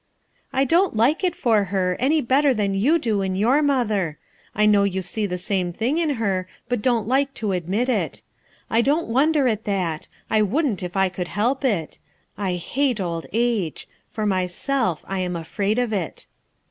[0.51, 4.17] I don't like it for her, any better than you do in your mother;
[4.55, 8.23] I know you see the same thing in her but don't like to admit it.
[8.67, 11.99] I don't wonder at that; I wouldn't if I could help it.
[12.35, 16.25] I hate old age; for myself I am afraid of it."